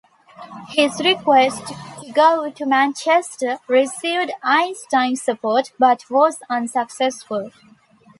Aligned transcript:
His 0.69 0.99
request 0.99 1.67
to 1.67 2.11
go 2.11 2.49
to 2.49 2.65
Manchester 2.65 3.59
received 3.67 4.31
Einstein's 4.41 5.21
support 5.21 5.73
but 5.77 6.09
was 6.09 6.39
unsuccessful. 6.49 7.51